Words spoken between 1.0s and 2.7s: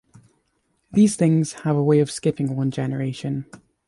things have a way of skipping